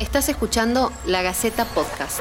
[0.00, 2.18] Estás escuchando La Gaceta Podcast.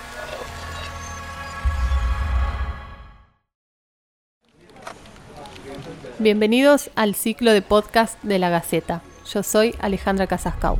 [6.19, 9.01] Bienvenidos al ciclo de podcast de La Gaceta.
[9.25, 10.77] Yo soy Alejandra Casascau.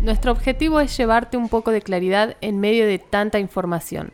[0.00, 4.12] Nuestro objetivo es llevarte un poco de claridad en medio de tanta información.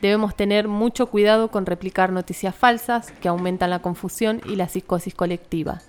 [0.00, 5.14] Debemos tener mucho cuidado con replicar noticias falsas que aumentan la confusión y la psicosis
[5.14, 5.82] colectiva.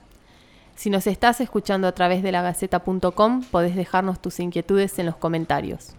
[0.76, 5.96] Si nos estás escuchando a través de lagaceta.com, podés dejarnos tus inquietudes en los comentarios.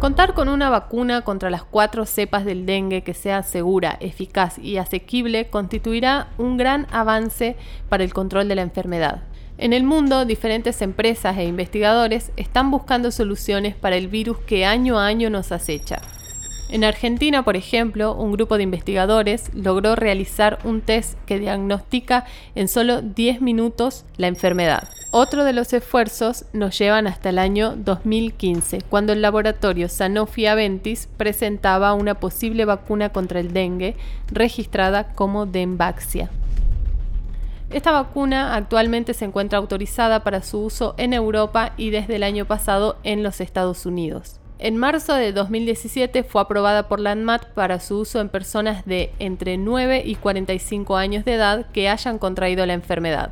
[0.00, 4.78] Contar con una vacuna contra las cuatro cepas del dengue que sea segura, eficaz y
[4.78, 7.56] asequible constituirá un gran avance
[7.90, 9.24] para el control de la enfermedad.
[9.58, 14.98] En el mundo, diferentes empresas e investigadores están buscando soluciones para el virus que año
[14.98, 16.00] a año nos acecha.
[16.70, 22.68] En Argentina, por ejemplo, un grupo de investigadores logró realizar un test que diagnostica en
[22.68, 24.88] solo 10 minutos la enfermedad.
[25.10, 31.08] Otro de los esfuerzos nos llevan hasta el año 2015, cuando el laboratorio Sanofi Aventis
[31.16, 33.96] presentaba una posible vacuna contra el dengue
[34.30, 36.30] registrada como Dembaxia.
[37.70, 42.44] Esta vacuna actualmente se encuentra autorizada para su uso en Europa y desde el año
[42.44, 44.39] pasado en los Estados Unidos.
[44.62, 49.10] En marzo de 2017 fue aprobada por la ANMAT para su uso en personas de
[49.18, 53.30] entre 9 y 45 años de edad que hayan contraído la enfermedad.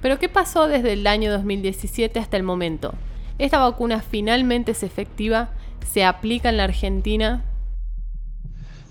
[0.00, 2.94] Pero ¿qué pasó desde el año 2017 hasta el momento?
[3.38, 5.50] ¿Esta vacuna finalmente es efectiva?
[5.92, 7.44] ¿Se aplica en la Argentina?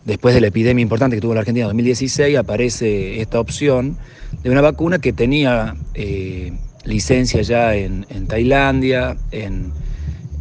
[0.05, 3.97] Después de la epidemia importante que tuvo la Argentina en 2016, aparece esta opción
[4.43, 9.73] de una vacuna que tenía eh, licencia ya en, en Tailandia, en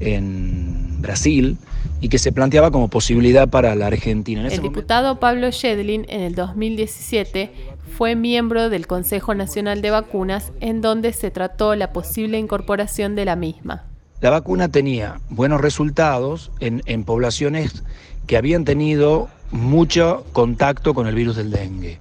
[0.01, 0.58] en
[0.99, 1.57] Brasil
[2.01, 4.47] y que se planteaba como posibilidad para la Argentina.
[4.47, 7.51] el diputado Pablo Shedlin en el 2017
[7.97, 13.25] fue miembro del Consejo Nacional de Vacunas en donde se trató la posible incorporación de
[13.25, 13.85] la misma.
[14.21, 17.83] La vacuna tenía buenos resultados en, en poblaciones
[18.27, 21.99] que habían tenido mucho contacto con el virus del dengue.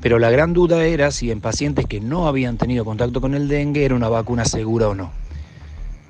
[0.00, 3.48] Pero la gran duda era si en pacientes que no habían tenido contacto con el
[3.48, 5.12] dengue era una vacuna segura o no.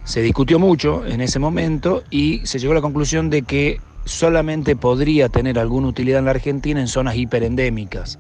[0.05, 4.75] Se discutió mucho en ese momento y se llegó a la conclusión de que solamente
[4.77, 8.19] podría tener alguna utilidad en la Argentina en zonas hiperendémicas.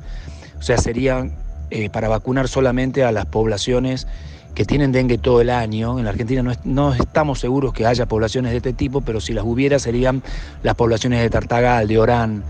[0.59, 1.34] O sea, serían
[1.70, 4.06] eh, para vacunar solamente a las poblaciones
[4.54, 5.98] que tienen dengue todo el año.
[5.98, 9.44] En la Argentina no, estamos seguros que haya poblaciones de este tipo, pero si las
[9.44, 10.22] hubiera serían
[10.62, 12.44] las poblaciones de Tartagal, de Orán,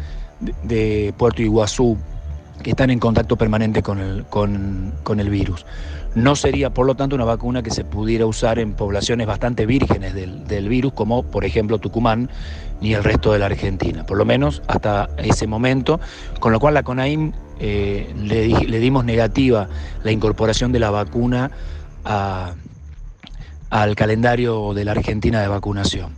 [0.64, 1.96] de, Puerto Iguazú,
[2.62, 5.64] que están en contacto permanente con el, con el virus.
[6.14, 10.12] No sería, por lo tanto, una vacuna que se pudiera usar en poblaciones bastante vírgenes
[10.14, 12.28] del, virus, como por ejemplo Tucumán
[12.82, 16.00] ni el resto de la Argentina, por lo menos hasta ese momento,
[16.38, 19.68] con lo cual la CONAIM eh, le, dimos negativa
[20.02, 21.50] la incorporación de la vacuna
[23.70, 26.12] al calendario de la Argentina de vacunación.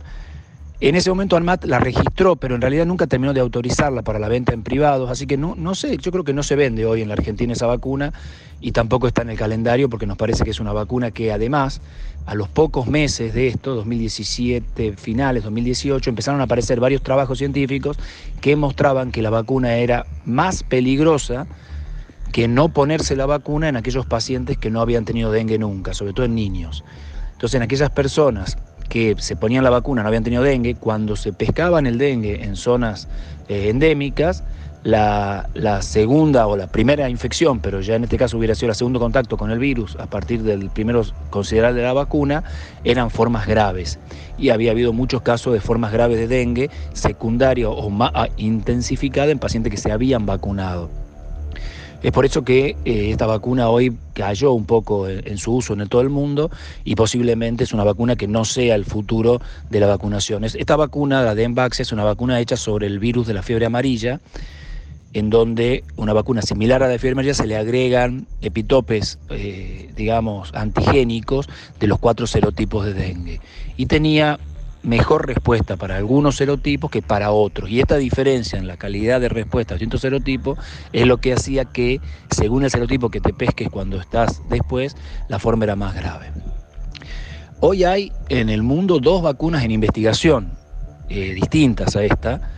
[0.81, 4.27] En ese momento ANMAT la registró, pero en realidad nunca terminó de autorizarla para la
[4.27, 7.01] venta en privados, así que no, no sé, yo creo que no se vende hoy
[7.01, 8.11] en la Argentina esa vacuna
[8.59, 11.79] y tampoco está en el calendario porque nos parece que es una vacuna que además
[12.25, 17.97] a los pocos meses de esto, 2017, finales 2018, empezaron a aparecer varios trabajos científicos
[18.41, 21.47] que mostraban que la vacuna era más peligrosa
[22.33, 26.11] que no ponerse la vacuna en aquellos pacientes que no habían tenido dengue nunca, sobre
[26.11, 26.83] todo en niños.
[27.31, 28.57] Entonces, en aquellas personas
[28.89, 32.55] que se ponían la vacuna, no habían tenido dengue, cuando se pescaban el dengue en
[32.55, 33.07] zonas
[33.47, 34.43] eh, endémicas,
[34.85, 38.99] la, segunda o la primera infección, pero ya en este caso hubiera sido el segundo
[38.99, 42.43] contacto con el virus a partir del primero considerable de la vacuna,
[42.83, 43.97] eran formas graves.
[44.37, 49.39] Y había habido muchos casos de formas graves de dengue, secundaria o más intensificada en
[49.39, 51.04] pacientes que se habían vacunado.
[52.05, 55.89] Es por eso que eh, esta vacuna hoy cayó un poco en, su uso en
[55.89, 56.51] todo el mundo
[56.83, 60.43] y posiblemente es una vacuna que no sea el futuro de la vacunación.
[60.43, 63.65] Esta vacuna, la de Envax, es una vacuna hecha sobre el virus de la fiebre
[63.65, 64.21] amarilla,
[65.13, 69.89] en donde una vacuna similar a la de fiebre amarilla se le agregan epitopes, eh,
[69.95, 71.49] digamos, antigénicos
[71.79, 73.41] de los cuatro serotipos de dengue.
[73.77, 74.37] Y tenía
[74.85, 77.69] mejor respuesta para algunos serotipos que para otros.
[77.69, 80.59] Y esta diferencia en la calidad de respuesta a distintos serotipos
[80.93, 81.99] es lo que hacía que,
[82.29, 84.95] según el serotipo que te pesques cuando estás después,
[85.27, 86.31] la forma era más grave.
[87.59, 90.51] Hoy hay en el mundo dos vacunas en investigación
[91.09, 92.51] eh, distintas a esta.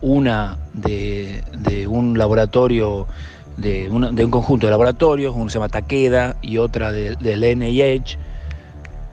[0.00, 3.08] una de, un laboratorio,
[3.56, 8.18] de, un conjunto de laboratorios, uno se llama Takeda y otra del NIH,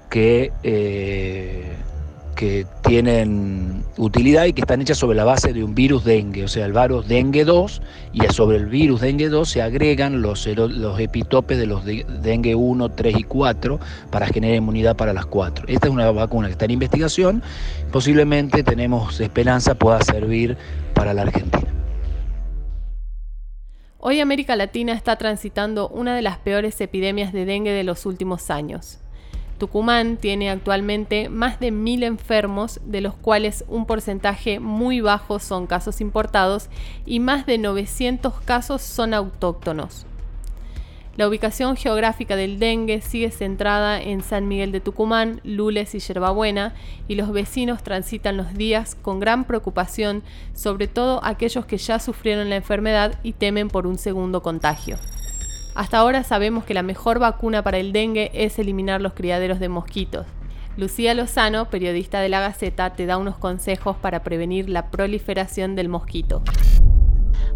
[0.10, 1.78] que eh,
[2.38, 6.48] que tienen utilidad y que están hechas sobre la base de un virus dengue, o
[6.48, 7.82] sea, el virus dengue 2,
[8.14, 12.90] y sobre el virus dengue 2 se agregan los, los epitopes de los dengue 1,
[12.90, 13.80] 3 y 4
[14.12, 15.66] para generar inmunidad para las 4.
[15.68, 17.44] Esta es una vacuna que está en investigación,
[17.92, 20.56] posiblemente tenemos esperanza pueda servir
[20.94, 21.74] para la Argentina.
[23.98, 28.52] Hoy América Latina está transitando una de las peores epidemias de dengue de los últimos
[28.52, 29.00] años.
[29.58, 35.68] Tucumán tiene actualmente más de mil enfermos, de los cuales un porcentaje muy bajo son
[35.68, 36.70] casos importados
[37.06, 40.06] y más de 900 casos son autóctonos.
[41.18, 46.76] La ubicación geográfica del dengue sigue centrada en San Miguel de Tucumán, Lules y Yerbabuena,
[47.08, 50.22] y los vecinos transitan los días con gran preocupación,
[50.54, 55.00] sobre todo aquellos que ya sufrieron la enfermedad y temen por un segundo contagio.
[55.78, 59.70] Hasta ahora sabemos que la mejor vacuna para el dengue es eliminar los criaderos de
[59.70, 60.26] mosquitos.
[60.76, 65.88] Lucía Lozano, periodista de la Gaceta, te da unos consejos para prevenir la proliferación del
[65.88, 66.42] mosquito.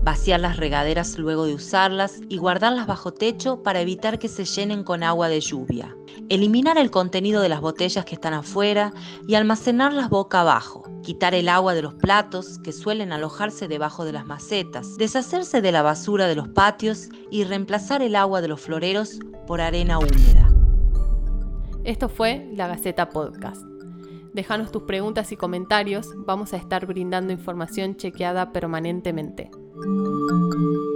[0.04, 4.84] Vaciar las regaderas luego de usarlas y guardarlas bajo techo para evitar que se llenen
[4.84, 5.96] con agua de lluvia.
[6.30, 8.94] Eliminar el contenido de las botellas que están afuera
[9.28, 14.14] y almacenarlas boca abajo quitar el agua de los platos que suelen alojarse debajo de
[14.14, 18.62] las macetas, deshacerse de la basura de los patios y reemplazar el agua de los
[18.62, 20.52] floreros por arena húmeda.
[21.84, 23.64] Esto fue la Gaceta Podcast.
[24.34, 29.52] Déjanos tus preguntas y comentarios, vamos a estar brindando información chequeada permanentemente.
[29.84, 30.91] うん。